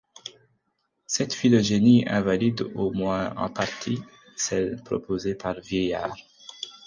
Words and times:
Cette 1.05 1.31
phylogénie 1.35 2.07
invalide 2.07 2.63
au 2.73 2.91
moins 2.91 3.35
en 3.37 3.49
partie 3.51 3.99
celle 4.35 4.77
proposée 4.81 5.35
par 5.35 5.59
Vielliard. 5.61 6.15